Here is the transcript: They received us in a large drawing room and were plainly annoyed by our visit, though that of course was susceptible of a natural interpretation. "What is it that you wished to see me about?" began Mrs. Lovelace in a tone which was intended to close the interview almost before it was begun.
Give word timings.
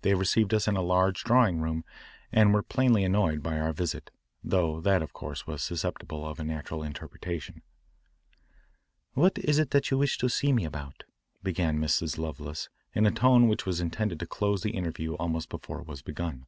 They 0.00 0.14
received 0.14 0.54
us 0.54 0.66
in 0.66 0.76
a 0.76 0.80
large 0.80 1.22
drawing 1.24 1.60
room 1.60 1.84
and 2.32 2.54
were 2.54 2.62
plainly 2.62 3.04
annoyed 3.04 3.42
by 3.42 3.60
our 3.60 3.74
visit, 3.74 4.10
though 4.42 4.80
that 4.80 5.02
of 5.02 5.12
course 5.12 5.46
was 5.46 5.62
susceptible 5.62 6.26
of 6.26 6.40
a 6.40 6.44
natural 6.44 6.82
interpretation. 6.82 7.60
"What 9.12 9.36
is 9.36 9.58
it 9.58 9.72
that 9.72 9.90
you 9.90 9.98
wished 9.98 10.20
to 10.20 10.30
see 10.30 10.54
me 10.54 10.64
about?" 10.64 11.04
began 11.42 11.78
Mrs. 11.78 12.16
Lovelace 12.16 12.70
in 12.94 13.04
a 13.04 13.10
tone 13.10 13.46
which 13.46 13.66
was 13.66 13.78
intended 13.78 14.18
to 14.20 14.26
close 14.26 14.62
the 14.62 14.70
interview 14.70 15.16
almost 15.16 15.50
before 15.50 15.82
it 15.82 15.86
was 15.86 16.00
begun. 16.00 16.46